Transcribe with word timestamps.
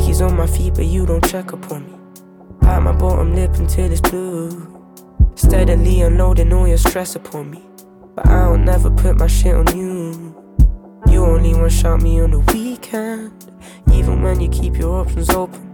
Nike's 0.00 0.22
on 0.22 0.34
my 0.34 0.46
feet, 0.46 0.74
but 0.74 0.86
you 0.86 1.04
don't 1.04 1.22
check 1.28 1.52
up 1.52 1.70
on 1.70 1.84
me. 1.84 1.98
Bite 2.62 2.80
my 2.80 2.92
bottom 2.92 3.34
lip 3.34 3.54
until 3.56 3.92
it's 3.92 4.00
blue. 4.00 4.50
Steadily 5.34 6.00
unloading 6.00 6.54
all 6.54 6.66
your 6.66 6.78
stress 6.78 7.16
upon 7.16 7.50
me. 7.50 7.62
But 8.14 8.26
I'll 8.26 8.56
never 8.56 8.90
put 8.90 9.18
my 9.18 9.26
shit 9.26 9.54
on 9.54 9.76
you. 9.76 10.34
You 11.06 11.22
only 11.26 11.52
one 11.54 11.68
shot 11.68 12.00
me 12.00 12.18
on 12.18 12.30
the 12.30 12.38
weekend. 12.38 13.30
Even 13.92 14.22
when 14.22 14.40
you 14.40 14.48
keep 14.48 14.76
your 14.76 15.00
options 15.00 15.28
open. 15.28 15.70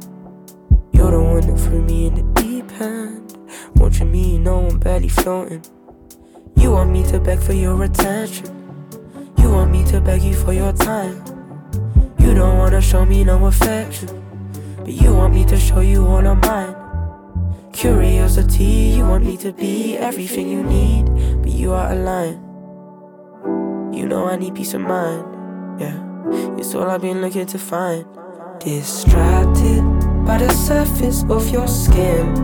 You're 0.93 1.13
the 1.13 1.23
one 1.23 1.47
that 1.47 1.61
threw 1.61 1.83
me 1.83 2.07
in 2.07 2.15
the 2.17 2.43
deep 2.43 2.73
end. 2.81 3.39
Watching 3.77 4.11
me, 4.11 4.33
you 4.33 4.39
know 4.41 4.67
I'm 4.67 4.81
barely 4.81 5.09
floating. 5.09 5.65
You 6.57 6.73
want 6.73 6.91
me 6.91 7.05
to 7.13 7.21
beg 7.21 7.39
for 7.39 7.53
your 7.53 7.81
attention. 7.85 8.47
You 9.39 9.53
want 9.53 9.71
me 9.71 9.85
to 9.85 10.01
beg 10.01 10.23
you 10.23 10.35
for 10.35 10.53
your 10.53 10.73
time. 10.73 11.36
You 12.37 12.43
don't 12.43 12.59
wanna 12.59 12.83
show 12.83 13.07
me 13.07 13.25
no 13.25 13.47
affection. 13.47 14.11
But 14.85 14.93
you 14.93 15.15
want 15.15 15.33
me 15.33 15.47
to 15.47 15.57
show 15.57 15.81
you 15.81 16.07
all 16.07 16.27
of 16.27 16.37
mine. 16.45 16.77
Curiosity, 17.73 18.93
you 18.97 19.07
want 19.07 19.25
me 19.25 19.39
to 19.39 19.55
be 19.55 19.97
everything 19.97 20.47
you 20.47 20.63
need. 20.63 21.07
But 21.41 21.53
you 21.53 21.73
are 21.73 21.93
a 21.93 21.95
line. 21.95 22.39
You 23.91 24.07
know 24.07 24.29
I 24.29 24.37
need 24.37 24.55
peace 24.55 24.75
of 24.75 24.83
mind. 24.83 25.25
Yeah, 25.81 25.97
it's 26.59 26.75
all 26.75 26.91
I've 26.91 27.01
been 27.01 27.23
looking 27.23 27.47
to 27.47 27.59
find. 27.59 28.05
Distracted 28.61 29.83
by 30.27 30.37
the 30.37 30.53
surface 30.53 31.25
of 31.31 31.49
your 31.49 31.67
skin, 31.67 32.35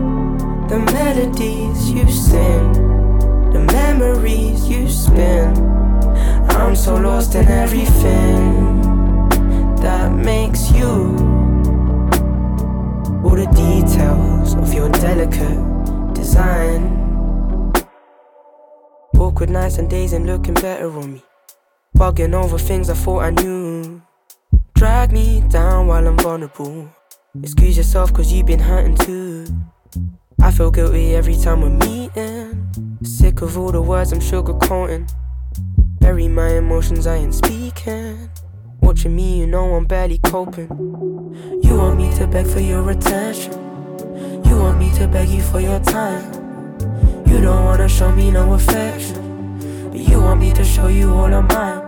the 0.69 0.79
melodies 0.79 1.91
you 1.91 2.09
sing, 2.09 2.73
the 3.53 3.59
memories 3.59 4.67
you 4.67 4.89
spin. 4.89 5.53
I'm 6.49 6.75
so 6.75 6.95
lost 6.95 7.35
in 7.35 7.47
everything 7.47 8.72
that 9.83 10.11
makes 10.13 10.71
you. 10.71 10.89
All 13.23 13.35
the 13.35 13.47
details 13.53 14.55
of 14.55 14.73
your 14.73 14.89
delicate 14.89 16.13
design. 16.13 16.81
Awkward 19.19 19.49
nights 19.49 19.77
and 19.77 19.89
days 19.89 20.13
ain't 20.13 20.25
looking 20.25 20.53
better 20.55 20.89
on 20.89 21.13
me. 21.13 21.23
Bugging 21.97 22.33
over 22.33 22.57
things 22.57 22.89
I 22.89 22.93
thought 22.93 23.23
I 23.23 23.29
knew. 23.31 24.01
Drag 24.73 25.11
me 25.11 25.43
down 25.49 25.87
while 25.87 26.07
I'm 26.07 26.17
vulnerable. 26.17 26.89
Excuse 27.41 27.77
yourself 27.77 28.13
cause 28.13 28.31
you've 28.31 28.45
been 28.45 28.59
hurting 28.59 28.95
too. 28.95 29.45
I 30.41 30.51
feel 30.51 30.71
guilty 30.71 31.15
every 31.15 31.35
time 31.35 31.61
we're 31.61 31.77
meeting. 31.87 32.99
Sick 33.03 33.41
of 33.41 33.57
all 33.57 33.71
the 33.71 33.81
words 33.81 34.13
I'm 34.13 34.19
sugarcoating. 34.19 35.11
Bury 35.99 36.27
my 36.27 36.55
emotions, 36.55 37.05
I 37.07 37.15
ain't 37.15 37.35
speaking. 37.35 38.29
Watching 38.83 39.15
me, 39.15 39.39
you 39.39 39.47
know 39.47 39.75
I'm 39.75 39.85
barely 39.85 40.17
coping. 40.17 40.67
You 41.63 41.77
want 41.77 41.97
me 41.97 42.13
to 42.17 42.27
beg 42.27 42.45
for 42.45 42.59
your 42.59 42.89
attention. 42.91 43.53
You 44.45 44.57
want 44.59 44.77
me 44.77 44.91
to 44.97 45.07
beg 45.07 45.29
you 45.29 45.41
for 45.41 45.61
your 45.61 45.79
time. 45.79 46.23
You 47.25 47.39
don't 47.41 47.63
wanna 47.63 47.87
show 47.87 48.11
me 48.11 48.29
no 48.29 48.53
affection. 48.53 49.59
But 49.89 50.01
you 50.01 50.19
want 50.19 50.41
me 50.41 50.51
to 50.53 50.65
show 50.65 50.87
you 50.89 51.13
all 51.13 51.33
of 51.33 51.45
mine. 51.45 51.81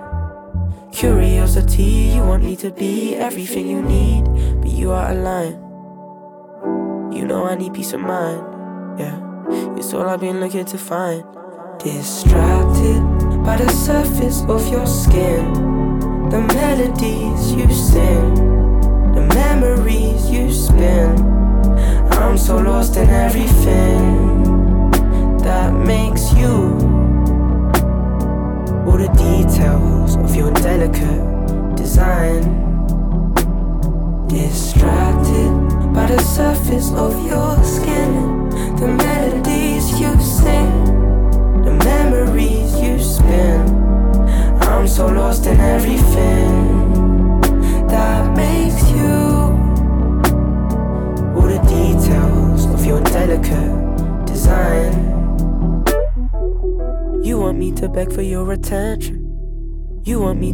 Curiosity, 0.93 2.13
you 2.15 2.21
want 2.21 2.43
me 2.43 2.55
to 2.55 2.71
be 2.71 3.15
everything 3.15 3.67
you 3.67 3.81
need, 3.81 4.23
but 4.61 4.71
you 4.71 4.91
are 4.91 5.11
a 5.11 5.15
line. 5.15 5.59
You 7.13 7.25
know 7.27 7.45
I 7.45 7.55
need 7.55 7.73
peace 7.73 7.91
of 7.91 7.99
mind, 7.99 8.41
yeah. 8.97 9.19
It's 9.77 9.93
all 9.93 10.07
I've 10.07 10.21
been 10.21 10.39
looking 10.39 10.63
to 10.63 10.77
find. 10.77 11.25
Distracted 11.77 13.01
by 13.43 13.57
the 13.57 13.69
surface 13.69 14.43
of 14.43 14.65
your 14.71 14.87
skin, 14.87 15.74
melodies 16.75 17.53
you 17.53 17.73
sing, 17.73 18.35
the 19.13 19.21
memories 19.33 20.24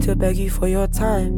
to 0.02 0.16
beg 0.16 0.38
you 0.38 0.50
for 0.50 0.68
your 0.68 0.88
time. 0.88 1.34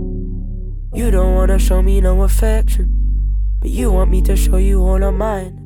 You 0.94 1.12
don't 1.12 1.36
wanna 1.36 1.60
show 1.60 1.82
me 1.82 2.02
no 2.02 2.24
affection, 2.24 3.36
but 3.60 3.70
you 3.70 3.92
want 3.92 4.12
me 4.12 4.22
to 4.24 4.36
show 4.36 4.58
you 4.58 4.82
all 4.82 5.04
of 5.04 5.14
mine. 5.14 5.60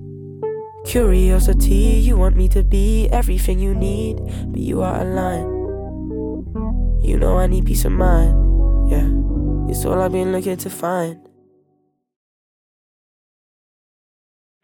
Curiosity, 0.85 2.01
you 2.01 2.17
want 2.17 2.35
me 2.35 2.47
to 2.49 2.63
be 2.63 3.07
everything 3.09 3.59
you 3.59 3.75
need, 3.75 4.17
but 4.47 4.61
you 4.61 4.81
are 4.81 5.01
a 5.01 5.03
line. 5.03 5.47
You 7.01 7.17
know 7.19 7.37
I 7.37 7.47
need 7.47 7.65
peace 7.65 7.85
of 7.85 7.91
mind, 7.91 8.89
yeah. 8.89 9.09
It's 9.69 9.85
all 9.85 10.01
I've 10.01 10.11
been 10.11 10.31
looking 10.31 10.57
to 10.57 10.69
find. 10.69 11.19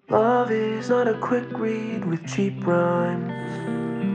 Love 0.09 0.51
is 0.51 0.89
not 0.89 1.07
a 1.07 1.17
quick 1.19 1.49
read 1.51 2.05
with 2.05 2.25
cheap 2.27 2.65
rhymes 2.65 3.31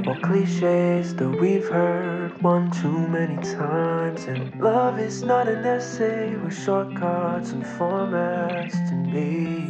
or 0.08 0.16
cliches 0.20 1.14
that 1.16 1.28
we've 1.28 1.69
heard 1.69 2.32
one 2.41 2.70
too 2.70 2.98
many 3.08 3.36
times. 3.42 4.24
And 4.24 4.58
love 4.58 4.98
is 4.98 5.22
not 5.22 5.48
an 5.48 5.66
essay 5.66 6.34
with 6.36 6.56
shortcuts 6.64 7.50
and 7.50 7.62
formats 7.62 8.72
to 8.88 8.94
me. 8.94 9.66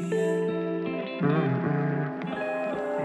Mm-mm. 1.21 2.23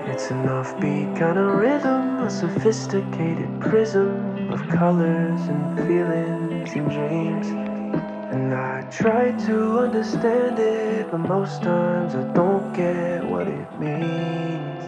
It's 0.09 0.29
an 0.29 0.45
offbeat 0.45 1.17
kind 1.17 1.39
of 1.39 1.55
rhythm, 1.55 2.19
a 2.19 2.29
sophisticated 2.29 3.49
prism 3.59 4.53
of 4.53 4.67
colors 4.69 5.41
and 5.53 5.79
feelings 5.88 6.72
and 6.73 6.88
dreams. 6.91 7.47
And 8.31 8.53
I 8.53 8.83
try 8.91 9.31
to 9.47 9.79
understand 9.79 10.59
it, 10.59 11.09
but 11.09 11.17
most 11.17 11.63
times 11.63 12.13
I 12.13 12.31
don't 12.33 12.73
get 12.73 13.25
what 13.25 13.47
it 13.47 13.79
means. 13.79 14.82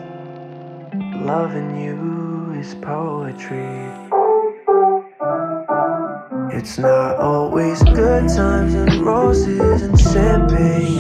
Loving 1.25 1.75
you 1.75 2.53
is 2.59 2.75
poetry. 2.75 3.65
It's 6.55 6.77
not 6.77 7.15
always 7.17 7.81
good 7.81 8.29
times 8.29 8.75
and 8.75 9.03
roses 9.03 9.81
and 9.81 9.99
champagne. 9.99 10.99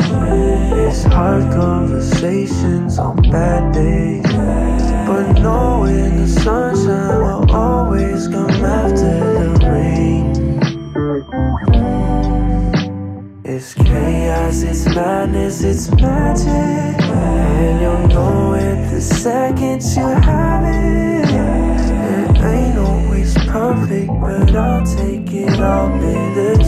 It's 0.79 1.03
hard 1.03 1.43
conversations 1.53 2.97
on 2.97 3.17
bad 3.29 3.71
days. 3.71 4.25
But 5.05 5.33
knowing 5.33 6.17
the 6.17 6.27
sunshine 6.27 7.19
will 7.21 7.55
always 7.55 8.27
come 8.27 8.49
after 8.49 9.19
the 9.39 9.49
rain. 9.69 10.25
It's 13.43 13.75
chaos, 13.75 14.63
it's 14.63 14.85
madness, 14.85 15.61
it's 15.61 15.91
magic. 15.91 16.99
And 16.99 17.79
you'll 17.79 18.07
know 18.07 18.53
it 18.55 18.75
the 18.95 19.01
second 19.01 19.83
you 19.83 20.14
take 25.65 26.37
it 26.37 26.59
all 26.59 26.64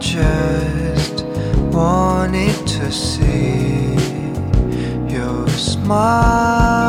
just 0.00 1.24
wanted 1.72 2.54
to 2.66 2.92
see 2.92 3.94
your 5.08 5.48
smile. 5.48 6.87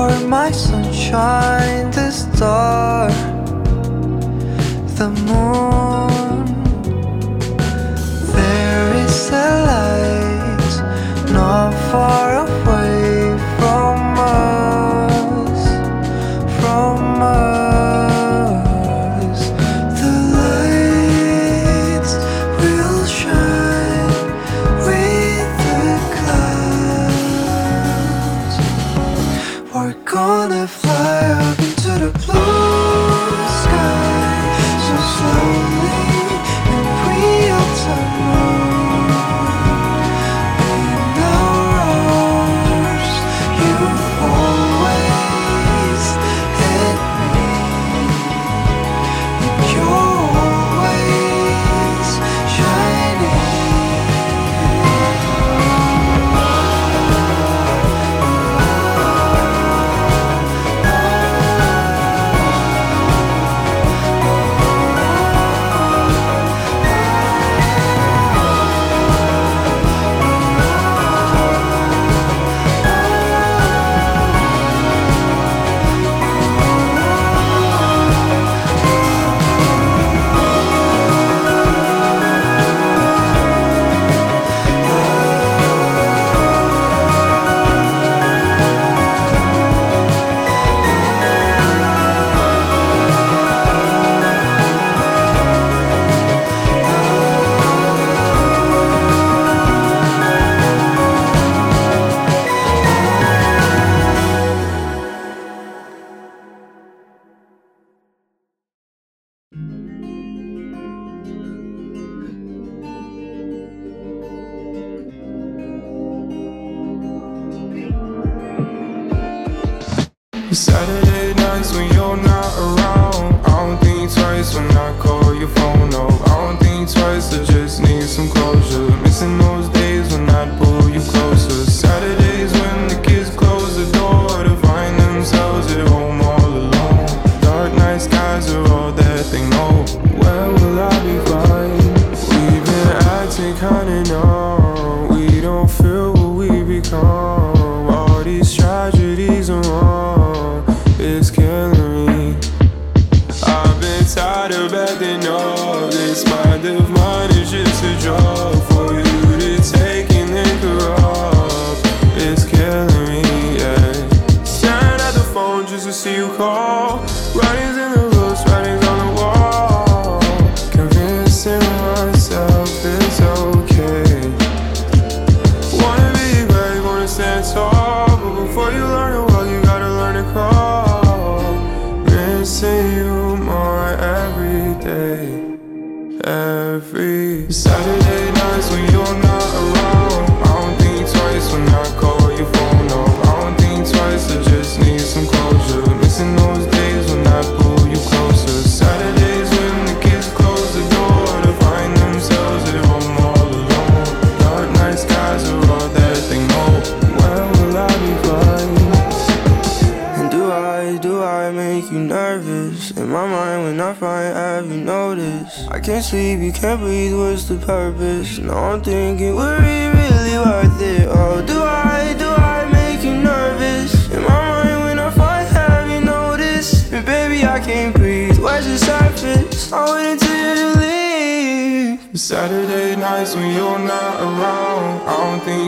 All 0.00 0.08
moon. 5.28 6.44
There 8.32 8.94
is 9.04 9.30
a 9.30 9.48
light 9.68 10.74
not 11.34 11.74
killing 11.92 12.29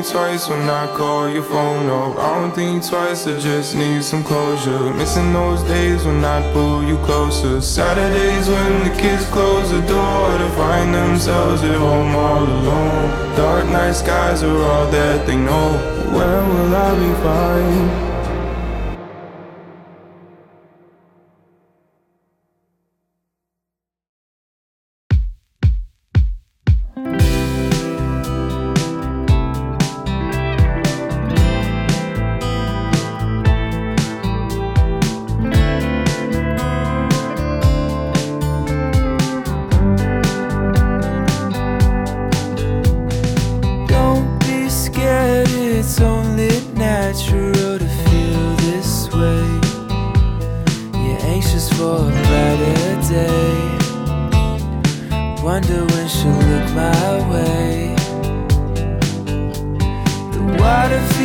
think 0.03 0.13
twice 0.13 0.49
when 0.49 0.69
I 0.69 0.87
call 0.97 1.29
your 1.29 1.43
phone 1.43 1.89
up. 1.89 2.19
I 2.19 2.41
don't 2.41 2.55
think 2.55 2.85
twice, 2.85 3.27
I 3.27 3.39
just 3.39 3.75
need 3.75 4.03
some 4.03 4.25
closure. 4.25 4.93
Missing 4.95 5.33
those 5.33 5.63
days 5.65 6.05
when 6.05 6.25
I 6.25 6.41
pull 6.53 6.83
you 6.83 6.97
closer. 6.99 7.61
Saturdays 7.61 8.49
when 8.49 8.85
the 8.85 8.95
kids 9.01 9.25
close 9.27 9.71
the 9.71 9.81
door 9.83 10.39
to 10.39 10.49
find 10.51 10.95
themselves 10.95 11.63
at 11.63 11.77
home 11.77 12.15
all 12.15 12.43
alone. 12.43 13.37
Dark 13.37 13.67
night 13.67 13.93
skies 13.93 14.43
are 14.43 14.63
all 14.63 14.91
that 14.91 15.27
they 15.27 15.37
know. 15.37 15.73
Where 16.17 16.43
will 16.43 16.75
I 16.75 16.91
be 16.99 17.13
fine? 17.23 18.12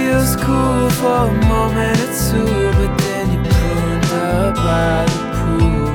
feels 0.07 0.37
cool 0.37 0.89
for 1.01 1.27
a 1.27 1.33
moment 1.51 1.99
or 1.99 2.11
two, 2.27 2.45
but 2.77 2.91
then 3.01 3.25
you 3.33 3.39
pruned 3.51 4.05
up 4.05 4.55
by 4.55 5.03
the 5.11 5.19
pool. 5.37 5.87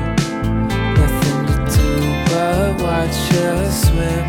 Nothing 0.99 1.39
to 1.49 1.57
do 1.77 1.89
but 2.29 2.69
watch 2.85 3.17
her 3.33 3.57
swim. 3.71 4.23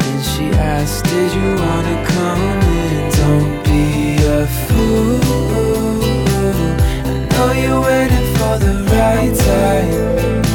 Then 0.00 0.18
she 0.30 0.46
asked, 0.74 1.04
Did 1.04 1.30
you 1.38 1.50
wanna 1.64 1.96
come 2.14 2.42
in? 2.82 3.12
Don't 3.20 3.54
be 3.68 3.86
a 4.38 4.44
fool. 4.64 5.20
I 7.08 7.14
know 7.30 7.50
you're 7.62 7.82
waiting 7.90 8.26
for 8.36 8.54
the 8.64 8.74
right 8.90 9.34
time. 9.50 10.53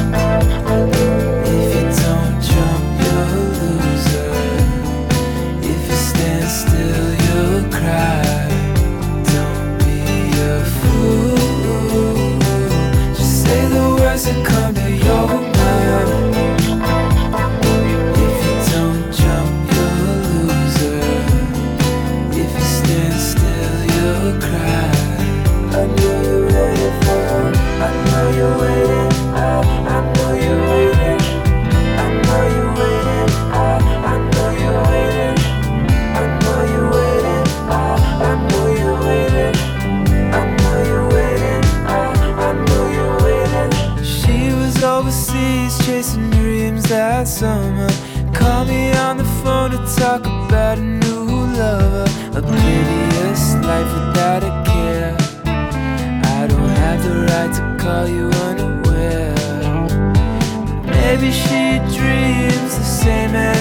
saw 57.90 58.06
you 58.06 58.30
unaware. 58.50 59.34
Maybe 60.96 61.32
she 61.32 61.80
dreams 61.98 62.74
the 62.78 62.88
same 63.02 63.34
as. 63.34 63.59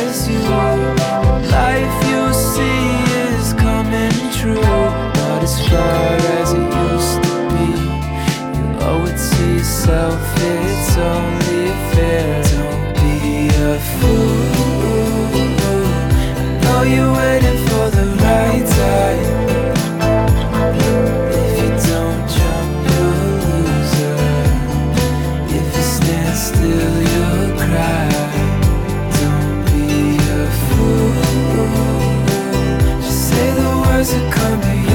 to 34.11 34.31
come 34.31 34.63
in. 34.63 34.88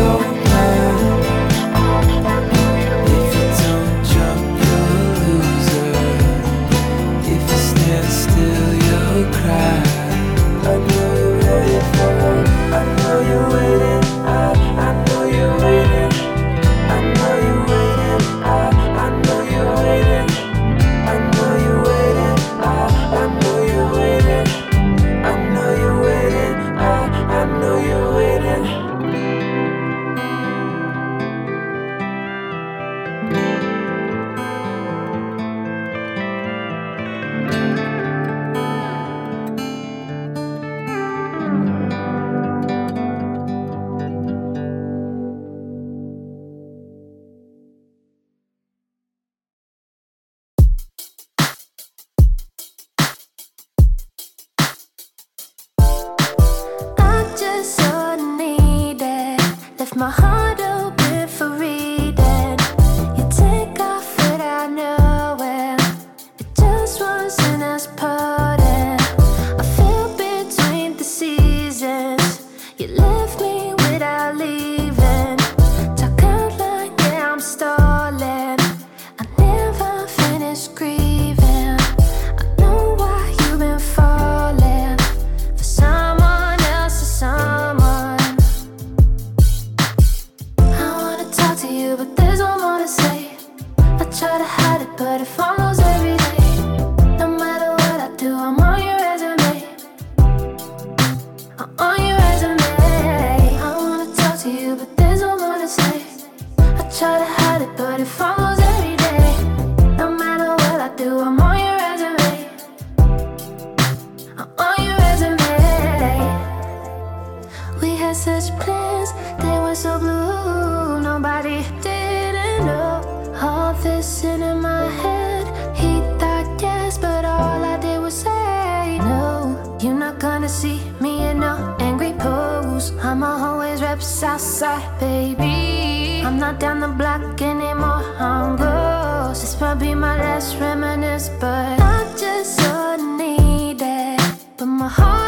up 122.67 123.05
all 123.41 123.73
this 123.73 124.23
in 124.23 124.41
my 124.61 124.87
head. 125.01 125.45
He 125.75 125.99
thought 126.19 126.61
yes, 126.61 126.97
but 126.97 127.25
all 127.25 127.63
I 127.63 127.77
did 127.79 127.99
was 127.99 128.13
say 128.13 128.97
no. 128.99 129.77
You're 129.81 129.99
not 130.05 130.19
gonna 130.19 130.49
see 130.49 130.79
me 130.99 131.27
in 131.27 131.43
a 131.43 131.75
angry 131.79 132.13
pose. 132.13 132.91
I'ma 132.97 133.31
always 133.47 133.81
rep 133.81 133.99
outside, 133.99 134.99
baby. 134.99 136.21
I'm 136.25 136.37
not 136.39 136.59
down 136.59 136.79
the 136.79 136.87
block 136.87 137.41
anymore. 137.41 138.03
I'm 138.19 138.55
gross. 138.55 139.41
This 139.41 139.59
might 139.59 139.75
be 139.75 139.93
my 139.93 140.17
last 140.17 140.57
reminisce, 140.59 141.29
but 141.39 141.79
I'm 141.81 142.17
just 142.17 142.57
so 142.59 142.95
needed. 143.17 144.19
But 144.57 144.65
my 144.65 144.87
heart. 144.87 145.22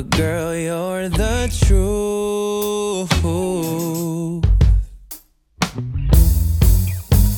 But 0.00 0.16
girl, 0.16 0.56
you're 0.56 1.10
the 1.10 1.52
truth. 1.66 3.12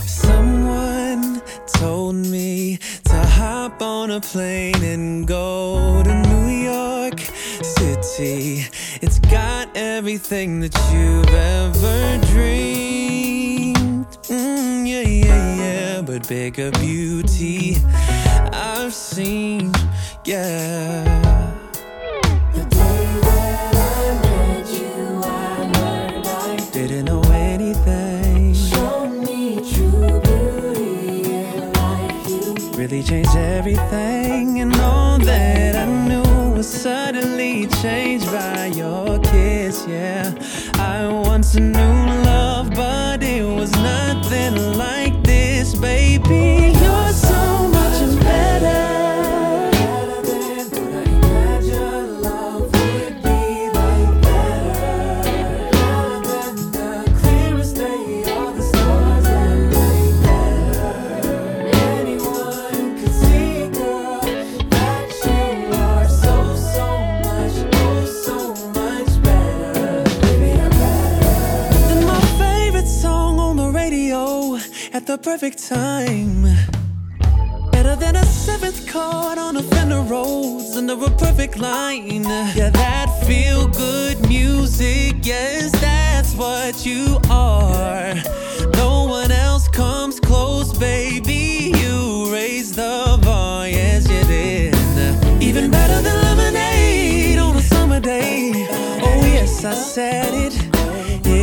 Someone 0.06 1.42
told 1.66 2.14
me 2.14 2.78
to 3.06 3.16
hop 3.16 3.82
on 3.82 4.12
a 4.12 4.20
plane 4.20 4.80
and 4.84 5.26
go 5.26 6.04
to 6.04 6.14
New 6.14 6.50
York 6.70 7.18
City. 7.18 8.66
It's 9.00 9.18
got 9.18 9.68
everything 9.74 10.60
that 10.60 10.76
you've 10.92 11.34
ever 11.34 12.24
dreamed. 12.32 14.06
Mm, 14.30 14.86
yeah, 14.86 15.00
yeah, 15.00 15.56
yeah. 15.56 16.00
But 16.02 16.28
bigger 16.28 16.70
beauty 16.70 17.78
I've 18.52 18.94
seen, 18.94 19.72
yeah. 20.24 21.31
Everything, 33.64 34.21
perfect 75.32 75.66
time. 75.66 76.42
Better 77.70 77.96
than 77.96 78.16
a 78.16 78.24
seventh 78.26 78.86
chord 78.86 79.38
on 79.38 79.56
a 79.56 79.62
Fender 79.62 80.02
Rhodes 80.02 80.76
under 80.76 80.92
a 80.92 81.10
perfect 81.12 81.58
line. 81.58 82.24
Yeah, 82.54 82.68
that 82.68 83.08
feel 83.26 83.66
good 83.68 84.28
music. 84.28 85.14
Yes, 85.22 85.72
that's 85.80 86.34
what 86.34 86.84
you 86.84 87.18
are. 87.30 88.12
No 88.74 89.04
one 89.04 89.30
else 89.30 89.68
comes 89.68 90.20
close, 90.20 90.76
baby. 90.76 91.72
You 91.80 92.30
raise 92.30 92.76
the 92.76 93.18
bar, 93.22 93.66
yes, 93.66 94.06
you 94.10 94.22
did. 94.24 94.74
Even 95.42 95.70
better 95.70 96.02
than 96.02 96.14
lemonade 96.28 97.38
on 97.38 97.56
a 97.56 97.62
summer 97.62 98.00
day. 98.00 98.66
Oh, 99.00 99.24
yes, 99.24 99.64
I 99.64 99.72
said 99.72 100.34
it. 100.34 100.61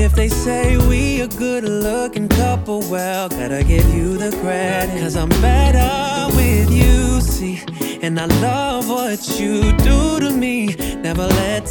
If 0.09 0.15
they 0.15 0.29
say 0.29 0.75
we 0.75 1.21
a 1.21 1.27
good 1.27 1.63
looking 1.63 2.27
couple, 2.29 2.81
well, 2.89 3.29
gotta 3.29 3.63
give 3.63 3.87
you 3.93 4.17
the 4.17 4.35
credit. 4.41 4.99
Cause 4.99 5.15
I'm 5.15 5.29
better 5.39 6.35
with 6.35 6.71
you, 6.71 7.21
see. 7.21 7.61
And 8.01 8.19
I 8.19 8.25
love 8.41 8.89
what 8.89 9.39
you 9.39 9.71
do 9.77 10.19
to 10.19 10.31
me. 10.31 10.75
Never 11.03 11.27
let 11.27 11.69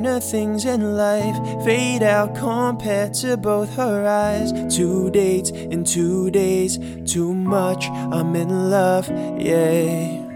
finer 0.00 0.18
things 0.18 0.64
in 0.64 0.96
life 0.96 1.36
fade 1.62 2.02
out 2.02 2.34
compared 2.34 3.12
to 3.12 3.36
both 3.36 3.68
her 3.74 4.06
eyes? 4.06 4.50
Two 4.74 5.10
dates 5.10 5.50
in 5.50 5.84
two 5.84 6.30
days, 6.30 6.78
too 7.04 7.34
much. 7.34 7.84
I'm 7.90 8.34
in 8.34 8.70
love, 8.70 9.10
yeah. 9.38 10.26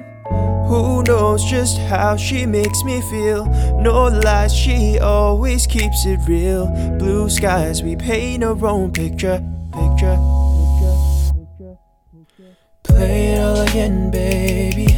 Who 0.68 1.02
knows 1.04 1.42
just 1.44 1.78
how 1.78 2.14
she 2.16 2.44
makes 2.44 2.84
me 2.84 3.00
feel? 3.10 3.46
No 3.80 4.08
lies, 4.08 4.54
she 4.54 4.98
always 4.98 5.66
keeps 5.66 6.04
it 6.04 6.20
real. 6.28 6.66
Blue 6.98 7.30
skies, 7.30 7.82
we 7.82 7.96
paint 7.96 8.44
our 8.44 8.66
own 8.66 8.92
picture, 8.92 9.42
picture. 9.72 10.18
Play 12.82 13.28
it 13.32 13.40
all 13.40 13.62
again, 13.62 14.10
baby. 14.10 14.88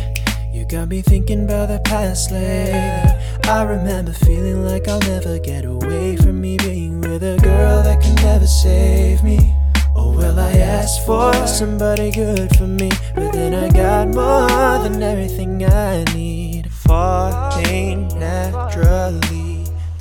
You 0.52 0.66
got 0.66 0.88
me 0.88 1.02
thinking 1.02 1.44
about 1.44 1.68
the 1.68 1.78
past 1.84 2.32
lately. 2.32 3.15
I 3.48 3.62
remember 3.62 4.12
feeling 4.12 4.64
like 4.64 4.88
I'll 4.88 4.98
never 4.98 5.38
get 5.38 5.64
away 5.64 6.16
from 6.16 6.40
me 6.40 6.56
being 6.56 7.00
with 7.00 7.22
a 7.22 7.38
girl 7.40 7.80
that 7.84 8.02
can 8.02 8.16
never 8.16 8.44
save 8.44 9.22
me. 9.22 9.54
Oh 9.94 10.16
well, 10.16 10.36
I 10.40 10.50
asked 10.54 11.06
for 11.06 11.32
somebody 11.46 12.10
good 12.10 12.56
for 12.56 12.66
me, 12.66 12.90
but 13.14 13.30
then 13.30 13.54
I 13.54 13.68
got 13.70 14.08
more 14.08 14.82
than 14.82 15.00
everything 15.00 15.64
I 15.64 16.02
need. 16.12 16.72
Falling 16.72 18.08
naturally, 18.18 19.35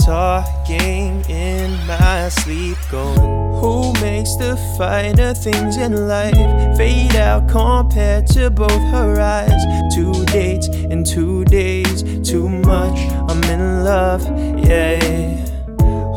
talking 0.06 1.28
in 1.28 1.72
my 1.88 2.30
sleep, 2.30 2.78
going. 2.92 3.18
Who 3.60 3.92
makes 4.02 4.36
the 4.36 4.56
finer 4.78 5.34
things 5.34 5.78
in 5.78 6.08
life 6.08 6.36
fade 6.78 7.16
out 7.16 7.50
compared 7.50 8.28
to 8.28 8.52
both 8.52 8.84
her 8.92 9.20
eyes? 9.20 9.64
Two 9.96 10.26
dates 10.26 10.68
in 10.68 11.04
two 11.04 11.44
days, 11.46 12.04
too 12.28 12.48
much. 12.48 13.00
I'm 13.30 13.44
in 13.46 13.84
love, 13.84 14.22
yeah. 14.60 15.44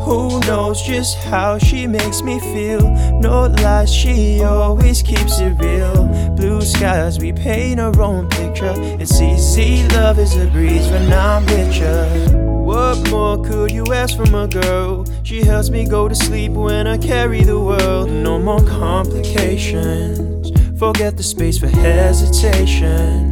Who 0.05 0.39
knows 0.41 0.81
just 0.83 1.17
how 1.17 1.57
she 1.57 1.87
makes 1.87 2.21
me 2.21 2.39
feel? 2.39 2.81
No 3.19 3.47
lies, 3.47 3.91
she 3.91 4.43
always 4.43 5.01
keeps 5.01 5.39
it 5.39 5.59
real. 5.59 6.05
Blue 6.35 6.61
skies, 6.61 7.17
we 7.19 7.33
paint 7.33 7.79
our 7.79 7.99
own 7.99 8.29
picture. 8.29 8.73
It's 8.99 9.19
easy, 9.19 9.87
love 9.89 10.19
is 10.19 10.35
a 10.35 10.45
breeze 10.47 10.87
when 10.89 11.11
I'm 11.11 11.45
with 11.47 11.75
you. 11.75 12.48
What 12.69 13.09
more 13.09 13.43
could 13.43 13.71
you 13.71 13.83
ask 13.93 14.15
from 14.15 14.35
a 14.35 14.47
girl? 14.47 15.03
She 15.23 15.41
helps 15.41 15.71
me 15.71 15.87
go 15.87 16.07
to 16.07 16.13
sleep 16.13 16.51
when 16.51 16.85
I 16.85 16.99
carry 16.99 17.41
the 17.43 17.59
world. 17.59 18.11
No 18.11 18.37
more 18.37 18.63
complications. 18.63 20.51
Forget 20.77 21.17
the 21.17 21.23
space 21.23 21.57
for 21.57 21.67
hesitation. 21.67 23.31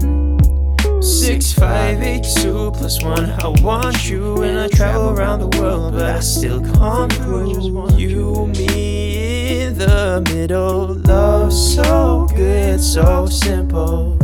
Six, 1.03 1.53
five, 1.53 2.01
eight, 2.01 2.23
two 2.23 2.71
plus 2.71 3.03
one. 3.03 3.29
I 3.29 3.49
want 3.61 4.09
you 4.09 4.41
and 4.41 4.57
I 4.59 4.69
travel 4.69 5.11
around 5.11 5.41
the 5.41 5.59
world, 5.59 5.93
but 5.93 6.15
I 6.15 6.19
still 6.19 6.59
come 6.73 7.11
through. 7.11 7.93
You, 7.95 8.47
me 8.47 9.61
in 9.61 9.77
the 9.77 10.23
middle. 10.33 10.95
Love 10.95 11.53
so 11.53 12.25
good, 12.35 12.81
so 12.81 13.27
simple. 13.27 14.17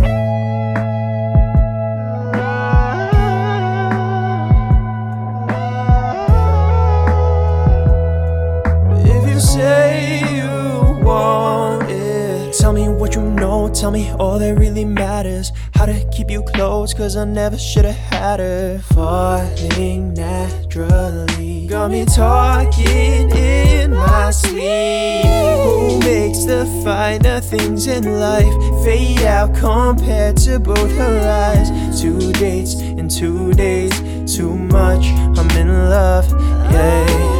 Tell 13.84 13.92
me 13.92 14.10
all 14.12 14.40
that 14.40 14.58
really 14.58 14.86
matters. 14.86 15.52
How 15.76 15.86
to 15.86 16.10
keep 16.10 16.32
you 16.32 16.42
close, 16.42 16.94
cause 16.94 17.18
I 17.18 17.26
never 17.26 17.58
should 17.58 17.84
have 17.84 17.96
had 17.96 18.40
her. 18.40 18.80
Falling 18.94 20.14
naturally, 20.14 21.68
got 21.68 21.92
me 21.92 22.06
talking 22.06 23.30
in 23.32 23.92
my 23.92 24.32
sleep. 24.32 25.26
Who 25.26 26.00
makes 26.00 26.46
the 26.46 26.66
finer 26.82 27.42
things 27.42 27.88
in 27.88 28.06
life 28.22 28.56
fade 28.86 29.24
out 29.24 29.54
compared 29.54 30.38
to 30.46 30.60
both 30.60 30.92
her 30.96 31.20
eyes? 31.52 32.00
Two 32.02 32.32
dates 32.32 32.76
in 32.76 33.10
two 33.10 33.52
days, 33.52 33.92
too 34.34 34.56
much. 34.56 35.08
I'm 35.38 35.50
in 35.58 35.68
love, 35.90 36.32
yeah. 36.72 37.33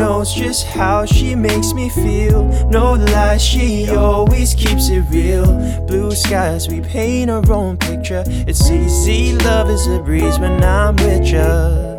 Knows 0.00 0.32
just 0.32 0.64
how 0.66 1.04
she 1.04 1.34
makes 1.34 1.74
me 1.74 1.90
feel? 1.90 2.44
No 2.70 2.94
lies, 2.94 3.44
she 3.44 3.90
always 3.90 4.54
keeps 4.54 4.88
it 4.88 5.02
real. 5.10 5.44
Blue 5.86 6.12
skies, 6.12 6.70
we 6.70 6.80
paint 6.80 7.30
our 7.30 7.52
own 7.52 7.76
picture. 7.76 8.24
It's 8.26 8.70
easy, 8.70 9.34
love 9.44 9.68
is 9.68 9.86
a 9.88 9.98
breeze 9.98 10.38
when 10.38 10.64
I'm 10.64 10.96
with 10.96 11.26
ya. 11.26 11.89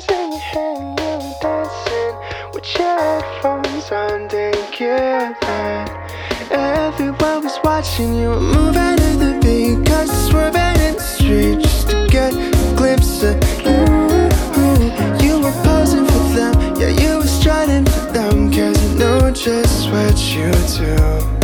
Flowers 0.00 0.06
in 0.08 0.32
your 0.32 0.40
hand, 0.40 1.00
you 1.00 1.06
were 1.06 1.34
dancing 1.40 2.52
with 2.52 2.78
your 2.78 2.98
headphones 2.98 3.90
on, 3.90 4.28
didn't 4.28 4.78
then. 4.78 5.88
Everyone 6.50 7.44
was 7.44 7.58
watching 7.64 8.14
you 8.14 8.30
moving 8.30 8.96
to 8.96 9.16
the 9.18 9.38
beat, 9.42 9.86
cause 9.86 10.10
swerving 10.28 10.80
in 10.86 10.94
the 10.94 11.00
street 11.00 11.60
just 11.60 11.90
to 11.90 12.06
get 12.10 12.32
a 12.32 12.74
glimpse 12.76 13.22
of 13.22 13.36
you. 13.64 15.26
You 15.26 15.40
were 15.40 15.56
posing 15.62 16.06
for 16.06 16.28
them, 16.34 16.76
yeah, 16.76 16.88
you 16.88 17.18
were 17.18 17.26
strutting 17.26 17.84
for 17.86 18.12
them, 18.12 18.50
cause 18.50 18.82
you 18.82 18.98
know 18.98 19.30
just 19.30 19.90
what 19.90 20.18
you 20.34 20.50
do. 20.76 21.37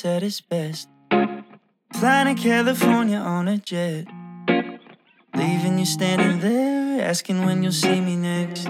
Romance 0.00 0.04
at 0.04 0.22
its 0.22 0.40
best. 0.40 0.88
Flying 1.92 2.36
to 2.36 2.42
California 2.42 3.18
on 3.18 3.48
a 3.48 3.58
jet. 3.58 4.06
Leaving 5.34 5.78
you 5.78 5.86
standing 5.86 6.40
there, 6.40 7.02
asking 7.02 7.44
when 7.44 7.62
you'll 7.62 7.72
see 7.72 8.00
me 8.00 8.16
next. 8.16 8.68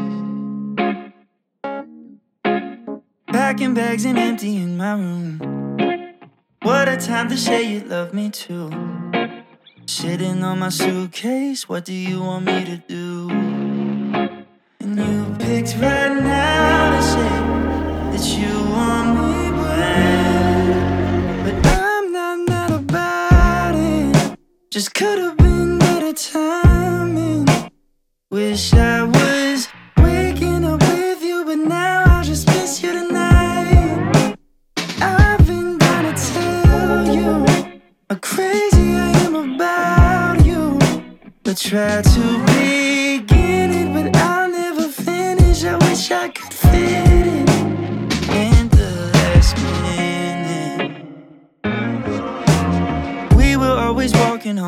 Packing 3.26 3.74
bags 3.74 4.05
and 4.05 4.18
emptying 4.18 4.76
my 4.76 4.95
room. 4.95 5.39
What 6.62 6.89
a 6.89 6.97
time 6.97 7.28
to 7.28 7.37
say 7.37 7.62
you 7.62 7.81
love 7.81 8.12
me 8.12 8.31
too. 8.31 8.70
Sitting 9.87 10.45
on 10.45 10.59
my 10.59 10.68
suitcase, 10.68 11.68
what 11.68 11.85
do 11.85 11.93
you 11.93 12.20
want 12.20 12.45
me 12.45 12.64
to 12.64 12.76
do? 12.76 13.28
And 14.81 14.99
you 14.99 15.37
picked 15.39 15.74
right 15.76 16.14
now 16.14 16.97
to 16.97 17.03
say 17.03 17.33
that 18.12 18.24
you 18.39 18.59
Just 24.72 24.94
could 24.94 25.18
have 25.18 25.36
been 25.36 25.80
better 25.80 26.12
timing. 26.12 27.44
Wish 28.30 28.72
I 28.72 29.02
was 29.02 29.68
waking 29.96 30.64
up 30.64 30.80
with 30.82 31.24
you, 31.24 31.44
but 31.44 31.58
now 31.58 32.04
I 32.06 32.22
just 32.22 32.46
miss 32.46 32.80
you 32.80 32.92
tonight. 32.92 34.36
I've 35.00 35.44
been 35.44 35.76
trying 35.76 36.14
to 36.14 36.32
tell 36.32 37.12
you 37.12 37.46
how 38.08 38.16
crazy 38.22 38.94
I 38.94 39.10
am 39.24 39.34
about 39.34 40.46
you. 40.46 40.78
But 41.42 41.56
try 41.56 42.02
to 42.02 42.19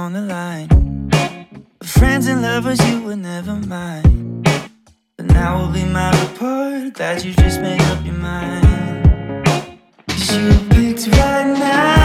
on 0.03 0.12
the 0.14 0.20
line. 0.20 0.68
Friends 1.84 2.26
and 2.26 2.42
lovers, 2.42 2.80
you 2.90 3.03
were 3.03 3.14
never 3.14 3.55
mine. 3.55 4.42
But 5.16 5.26
now 5.26 5.59
we'll 5.59 5.72
be 5.72 5.84
miles 5.84 6.20
apart. 6.30 6.94
Glad 6.94 7.24
you 7.24 7.32
just 7.34 7.61
made 7.61 7.80
up 7.82 8.05
your 8.05 8.16
mind. 8.16 9.44
Cause 10.09 10.36
you 10.36 10.50
picked 10.70 11.07
right 11.18 11.46
now 11.57 12.01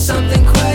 something 0.00 0.42
quite 0.46 0.69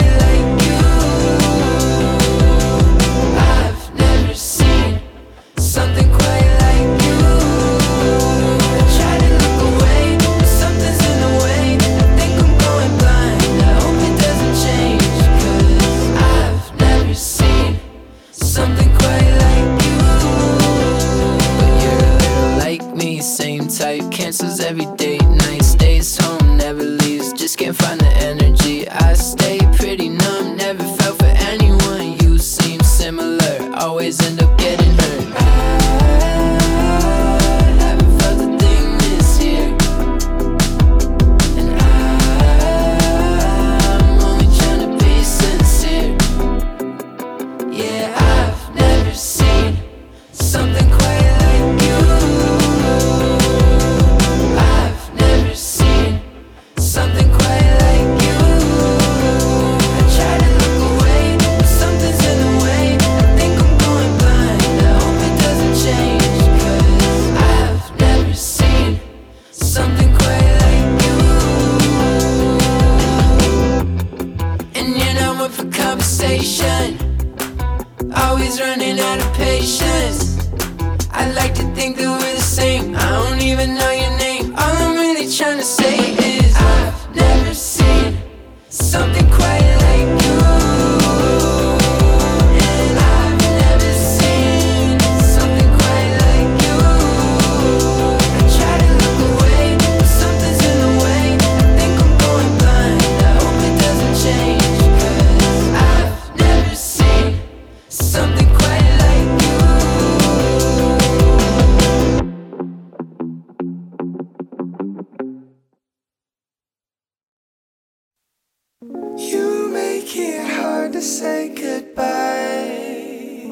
goodbye. 121.86 123.46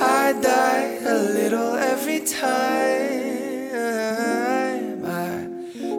I 0.00 0.32
die 0.40 0.98
a 1.04 1.14
little 1.14 1.76
every 1.76 2.20
time. 2.20 2.56
I 5.04 5.48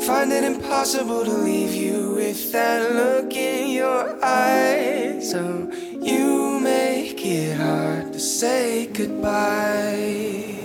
find 0.05 0.31
it 0.31 0.43
impossible 0.43 1.23
to 1.25 1.31
leave 1.31 1.73
you 1.73 2.15
with 2.15 2.51
that 2.51 2.91
look 2.93 3.33
in 3.33 3.69
your 3.71 4.23
eyes. 4.23 5.29
So 5.31 5.71
you 6.01 6.59
make 6.59 7.25
it 7.25 7.57
hard 7.57 8.13
to 8.13 8.19
say 8.19 8.87
goodbye. 8.87 10.56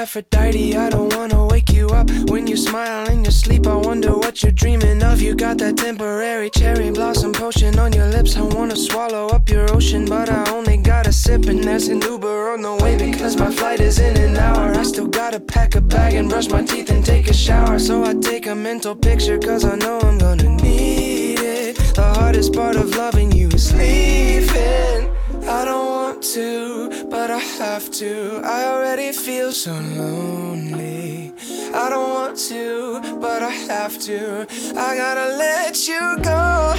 Aphrodite, 0.00 0.76
I 0.76 0.88
don't 0.88 1.14
wanna 1.16 1.46
wake 1.46 1.70
you 1.70 1.88
up. 1.88 2.10
When 2.30 2.46
you 2.46 2.56
smile 2.56 3.08
in 3.08 3.24
your 3.24 3.32
sleep, 3.32 3.66
I 3.66 3.74
wonder 3.74 4.12
what 4.12 4.42
you're 4.42 4.52
dreaming 4.52 5.02
of. 5.02 5.20
You 5.20 5.34
got 5.34 5.58
that 5.58 5.76
temporary 5.76 6.50
cherry 6.50 6.90
blossom 6.90 7.32
potion 7.32 7.78
on 7.78 7.92
your 7.92 8.06
lips. 8.06 8.36
I 8.36 8.42
wanna 8.42 8.76
swallow 8.76 9.28
up 9.28 9.48
your 9.48 9.70
ocean, 9.74 10.04
but 10.04 10.28
I 10.30 10.50
only 10.50 10.76
got 10.78 11.06
a 11.06 11.12
sip 11.12 11.46
And 11.46 11.62
there's 11.62 11.88
an 11.88 12.00
Uber 12.00 12.50
on 12.52 12.62
the 12.62 12.74
way. 12.82 12.96
Because 12.96 13.36
my 13.36 13.50
flight 13.50 13.80
is 13.80 13.98
in 13.98 14.16
an 14.16 14.36
hour 14.36 14.74
I 14.74 14.82
still 14.84 15.08
gotta 15.08 15.40
pack 15.40 15.74
a 15.74 15.80
bag 15.80 16.14
and 16.14 16.28
brush 16.28 16.48
my 16.48 16.62
teeth 16.62 16.90
and 16.90 17.04
take 17.04 17.28
a 17.28 17.34
shower. 17.34 17.78
So 17.78 18.04
I 18.04 18.14
take 18.14 18.46
a 18.46 18.54
mental 18.54 18.94
picture 18.94 19.38
cause 19.38 19.64
I 19.64 19.76
know 19.76 20.00
I'm 20.00 20.18
gonna 20.18 20.56
need 20.56 21.40
it. 21.40 21.76
The 21.94 22.14
hardest 22.18 22.52
part 22.52 22.76
of 22.76 22.96
loving 22.96 23.32
you 23.32 23.48
is 23.48 23.72
leaving. 23.74 25.10
I 25.48 25.64
don't 25.64 25.79
to, 26.22 27.06
but 27.08 27.30
I 27.30 27.38
have 27.38 27.90
to. 27.92 28.40
I 28.44 28.64
already 28.66 29.12
feel 29.12 29.52
so 29.52 29.72
lonely. 29.72 31.32
I 31.74 31.88
don't 31.88 32.10
want 32.10 32.36
to, 32.48 33.00
but 33.20 33.42
I 33.42 33.50
have 33.50 33.98
to. 34.00 34.46
I 34.76 34.96
gotta 34.96 35.36
let 35.36 35.88
you 35.88 36.18
go. 36.22 36.74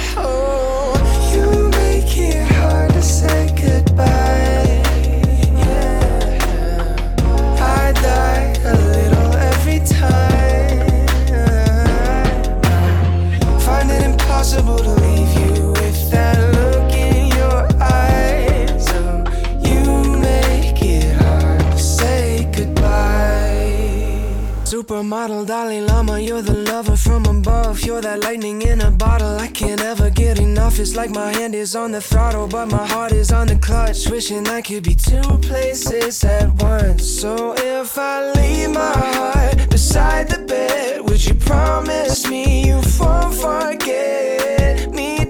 You 1.32 1.70
make 1.70 2.16
it 2.16 2.46
hard 2.52 2.92
to 2.92 3.02
say 3.02 3.48
goodbye. 3.56 4.82
Yeah. 5.58 6.96
I 7.58 7.92
die 7.92 8.54
a 8.64 8.74
little 8.94 9.32
every 9.34 9.80
time. 9.80 11.08
Find 13.60 13.90
it 13.90 14.02
impossible 14.02 14.78
to 14.78 15.01
Supermodel 24.82 25.46
Dalai 25.46 25.80
Lama, 25.80 26.18
you're 26.18 26.42
the 26.42 26.54
lover 26.54 26.96
from 26.96 27.24
above. 27.26 27.84
You're 27.84 28.00
that 28.00 28.24
lightning 28.24 28.62
in 28.62 28.80
a 28.80 28.90
bottle. 28.90 29.38
I 29.38 29.46
can't 29.46 29.80
ever 29.80 30.10
get 30.10 30.40
enough. 30.40 30.80
It's 30.80 30.96
like 30.96 31.10
my 31.10 31.32
hand 31.32 31.54
is 31.54 31.76
on 31.76 31.92
the 31.92 32.00
throttle, 32.00 32.48
but 32.48 32.66
my 32.66 32.84
heart 32.84 33.12
is 33.12 33.30
on 33.30 33.46
the 33.46 33.54
clutch. 33.54 34.10
Wishing 34.10 34.44
I 34.48 34.60
could 34.60 34.82
be 34.82 34.96
two 34.96 35.22
places 35.38 36.24
at 36.24 36.50
once. 36.60 37.08
So 37.08 37.54
if 37.56 37.96
I 37.96 38.32
leave 38.32 38.70
my 38.70 38.98
heart 39.18 39.70
beside 39.70 40.28
the 40.28 40.38
bed, 40.38 41.02
would 41.02 41.24
you 41.24 41.34
promise 41.34 42.28
me 42.28 42.66
you 42.66 42.82
won't 42.98 43.34
forget 43.34 44.90
me? 44.90 45.21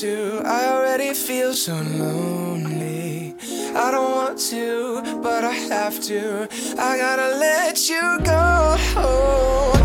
To. 0.00 0.40
I 0.44 0.68
already 0.68 1.12
feel 1.12 1.52
so 1.54 1.74
lonely. 1.74 3.34
I 3.74 3.90
don't 3.90 4.12
want 4.12 4.38
to, 4.50 5.02
but 5.20 5.42
I 5.42 5.52
have 5.52 6.00
to. 6.02 6.48
I 6.78 6.98
gotta 6.98 7.36
let 7.36 7.88
you 7.88 8.20
go. 8.24 9.77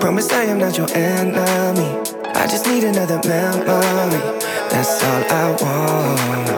Promise 0.00 0.32
I 0.32 0.44
am 0.44 0.58
not 0.58 0.76
your 0.78 0.88
enemy. 0.94 1.88
I 2.34 2.46
just 2.46 2.66
need 2.66 2.84
another 2.84 3.20
memory. 3.26 4.20
That's 4.70 5.02
all 5.02 5.24
I 5.28 5.50
want. 5.60 6.48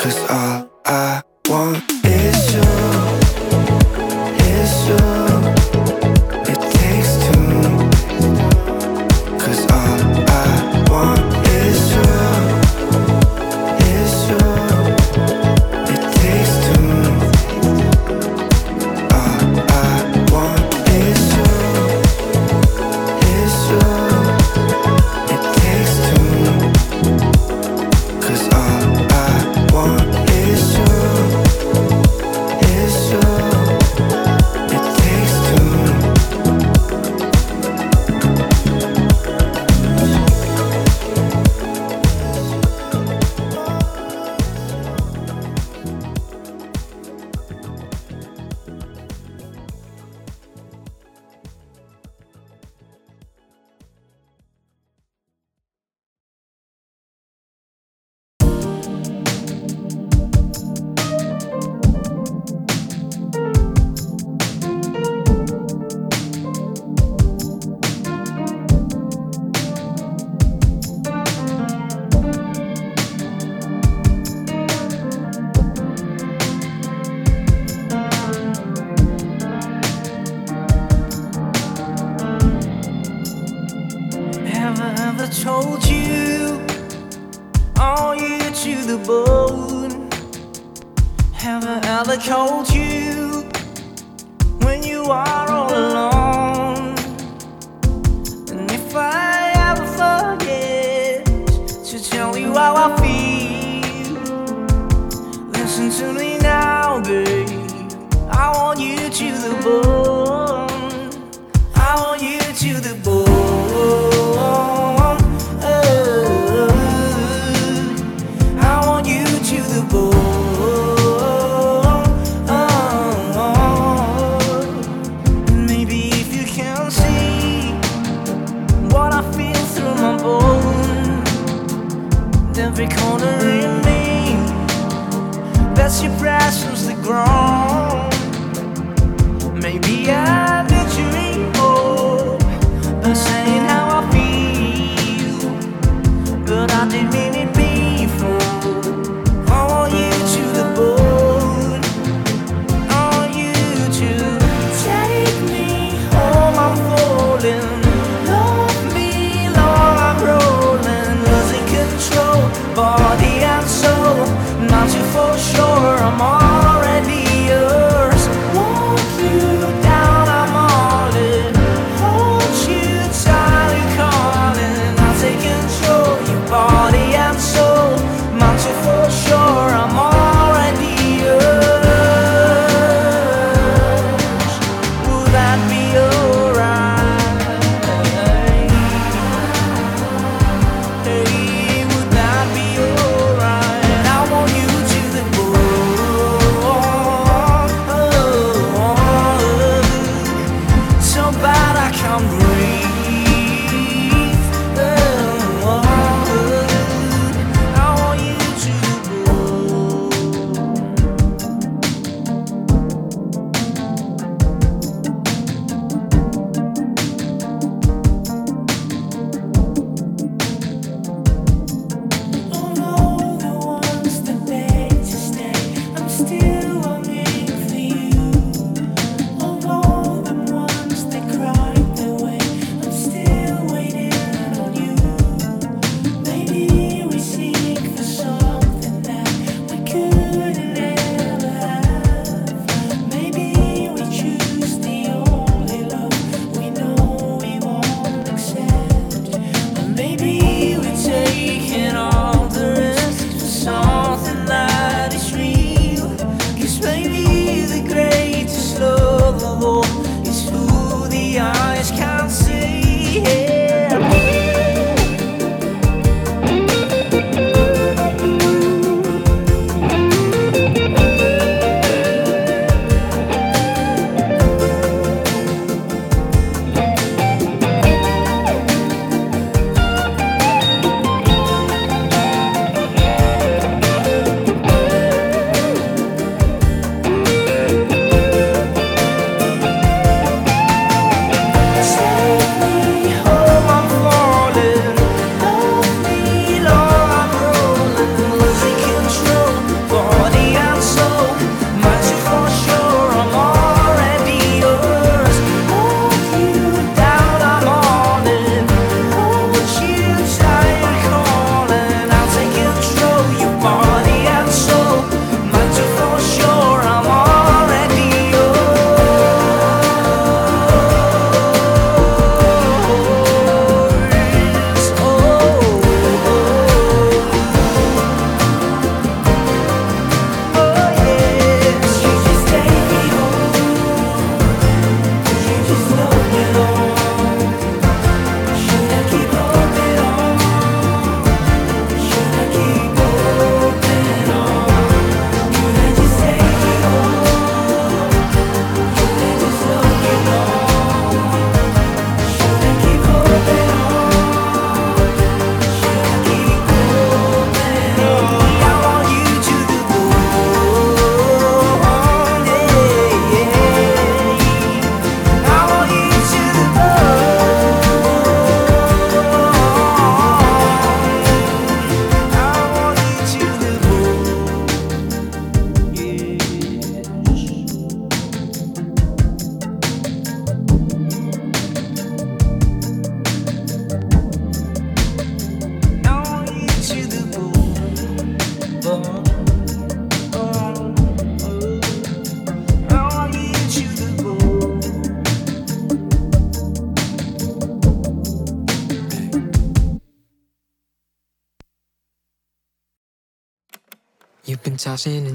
Cause 0.00 0.18
all 0.30 0.70
I 0.86 1.22
want 1.48 1.91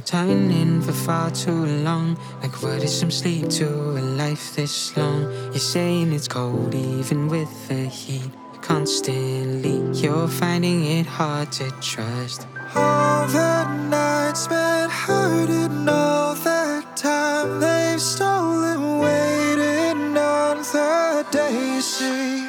turning 0.08 0.82
for 0.82 0.94
far 0.94 1.30
too 1.32 1.66
long. 1.84 2.18
Like, 2.42 2.64
what 2.64 2.82
is 2.82 2.98
some 2.98 3.12
sleep 3.12 3.50
to 3.60 3.68
a 3.68 4.04
life 4.22 4.56
this 4.56 4.96
long? 4.96 5.24
You're 5.52 5.60
saying 5.60 6.14
it's 6.14 6.30
cold 6.30 6.74
even 6.74 7.28
with 7.28 7.68
the 7.68 7.88
heat. 7.88 8.32
Constantly, 8.62 9.78
you're 10.02 10.30
finding 10.30 10.86
it 10.86 11.06
hard 11.06 11.52
to 11.54 11.70
trust. 11.82 12.48
All 12.74 13.28
the 13.28 13.66
nights 13.90 14.46
spent 14.46 14.92
hurting, 14.92 15.90
all 15.90 16.36
that 16.36 16.96
time 16.96 17.60
they've 17.60 18.02
stolen, 18.02 19.00
waiting 19.00 20.18
on 20.18 20.58
the 20.60 21.26
day 21.32 21.82
see. 21.82 22.48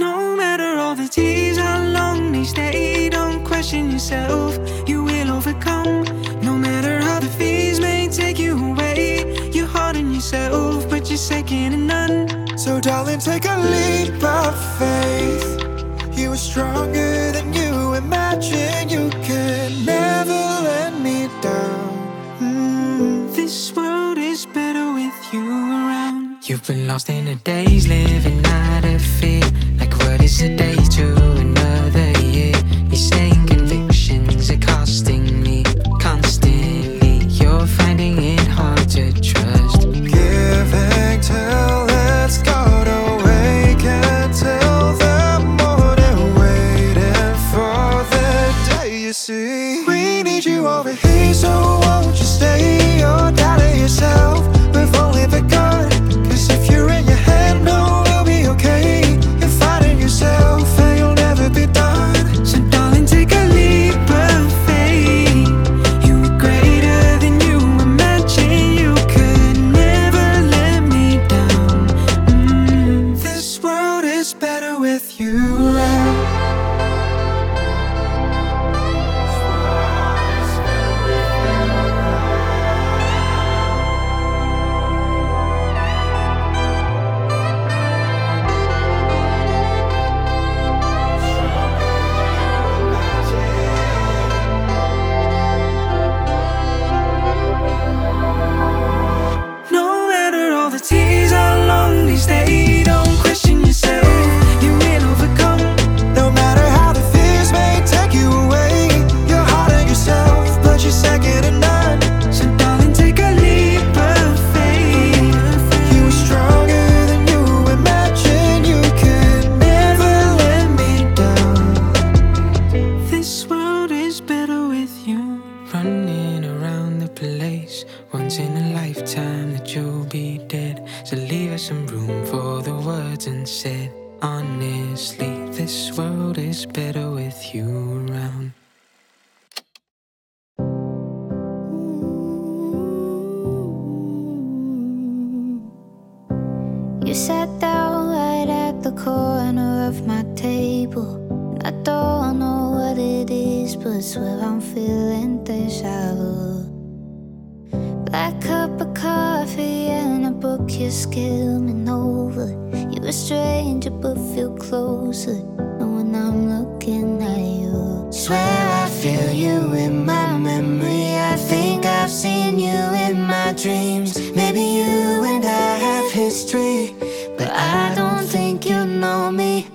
No 0.00 0.34
matter 0.34 0.80
all 0.80 0.96
the 0.96 1.06
days, 1.06 1.58
how 1.58 1.80
long 1.80 2.32
they 2.32 2.44
stay, 2.44 3.08
don't 3.08 3.44
question 3.44 3.92
yourself. 3.92 4.71
None. 11.30 12.58
So, 12.58 12.80
darling, 12.80 13.20
take 13.20 13.44
a 13.44 13.58
leap 13.58 14.22
of 14.22 14.54
faith. 14.78 16.18
You 16.18 16.32
are 16.32 16.36
stronger 16.36 17.32
than 17.32 17.52
you 17.52 17.94
imagine. 17.94 18.88
You 18.88 19.10
can 19.22 19.84
never 19.84 20.40
let 20.68 20.92
me 21.00 21.28
down. 21.40 22.38
Mm. 22.40 23.34
This 23.34 23.74
world 23.74 24.18
is 24.18 24.46
better 24.46 24.92
with 24.92 25.32
you 25.32 25.44
around. 25.48 26.48
You've 26.48 26.66
been 26.66 26.86
lost 26.88 27.08
in 27.08 27.26
the 27.26 27.36
days, 27.36 27.86
living 27.86 28.44
out 28.44 28.84
of 28.84 29.00
fear. 29.00 29.44
Like, 29.78 29.94
what 29.98 30.20
is 30.22 30.42
a 30.42 30.56
day 30.56 30.76
to 30.96 31.21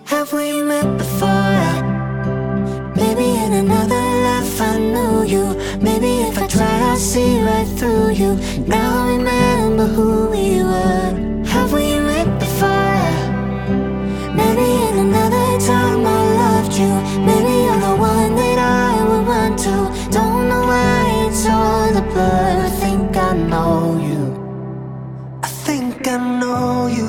Have 0.05 0.33
we 0.33 0.61
met 0.61 0.97
before? 0.97 1.73
Maybe 2.95 3.27
in 3.45 3.53
another 3.63 4.05
life 4.27 4.61
I 4.61 4.77
knew 4.77 5.23
you. 5.33 5.45
Maybe 5.81 6.11
if 6.27 6.37
I 6.37 6.47
try, 6.47 6.79
I'll 6.89 6.97
see 6.97 7.41
right 7.41 7.67
through 7.77 8.11
you. 8.21 8.31
Now 8.65 9.05
I 9.05 9.15
remember 9.17 9.85
who 9.85 10.29
we 10.29 10.63
were. 10.63 11.43
Have 11.53 11.71
we 11.73 11.99
met 11.99 12.29
before? 12.39 13.13
Maybe 14.41 14.67
in 14.87 14.95
another 15.07 15.47
time 15.71 16.01
I 16.05 16.19
loved 16.41 16.73
you. 16.81 16.93
Maybe 17.29 17.53
you're 17.65 17.81
the 17.89 17.95
one 18.13 18.35
that 18.35 18.59
I 18.59 19.03
would 19.07 19.25
run 19.27 19.55
to. 19.65 19.75
Don't 20.11 20.49
know 20.49 20.63
why 20.71 21.27
it's 21.27 21.45
all 21.45 21.95
a 21.95 22.01
blur. 22.01 22.65
I 22.65 22.69
think 22.81 23.15
I 23.15 23.33
know 23.35 23.99
you. 24.09 24.23
I 25.43 25.47
think 25.47 26.07
I 26.07 26.17
know 26.39 26.87
you. 26.87 27.06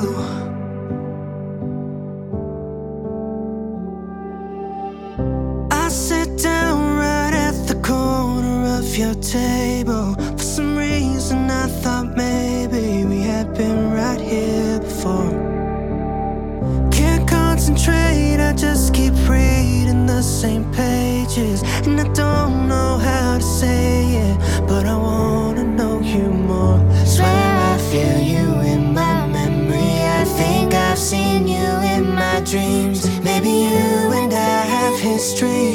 Same 20.39 20.63
pages. 20.71 21.63
And 21.85 21.99
I 21.99 22.07
don't 22.13 22.69
know 22.69 22.97
how 22.97 23.39
to 23.39 23.43
say 23.43 24.15
it, 24.27 24.37
but 24.69 24.85
I 24.85 24.95
wanna 24.95 25.65
know 25.65 25.99
you 25.99 26.29
more. 26.29 26.79
Swear 27.05 27.49
I 27.73 27.77
feel 27.91 28.17
you 28.33 28.47
in 28.73 28.93
my 28.93 29.27
memory. 29.27 29.95
I 30.19 30.23
think 30.39 30.73
I've 30.73 30.97
seen 30.97 31.45
you 31.45 31.69
in 31.93 32.15
my 32.15 32.39
dreams. 32.51 32.99
Maybe 33.21 33.51
you 33.67 33.91
and 34.19 34.33
I 34.33 34.59
have 34.75 34.97
history, 34.97 35.67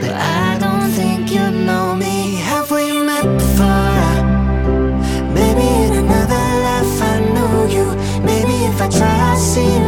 but 0.00 0.12
I 0.12 0.56
don't 0.64 0.90
think 0.98 1.30
you 1.30 1.50
know 1.68 1.94
me. 1.94 2.36
Have 2.50 2.70
we 2.70 2.84
met 3.10 3.26
before? 3.42 4.16
Maybe 5.38 5.66
in 5.84 5.92
another 6.04 6.46
life 6.68 7.02
I 7.12 7.16
knew 7.34 7.56
you. 7.76 7.86
Maybe 8.30 8.56
if 8.70 8.80
I 8.80 8.88
try, 8.88 9.16
I'll 9.28 9.36
see 9.36 9.85